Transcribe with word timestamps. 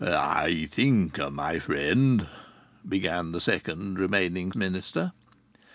"I 0.03 0.67
think, 0.71 1.19
my 1.31 1.59
friend" 1.59 2.27
began 2.89 3.33
the 3.33 3.39
second 3.39 3.99
remaining 3.99 4.51
minister. 4.55 5.11